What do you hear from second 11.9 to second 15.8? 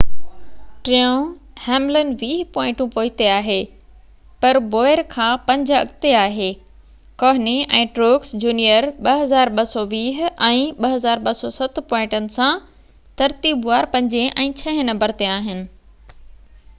پوائنٽن سان ترتيبوار پنجين ۽ ڇهين نمبر تي آهن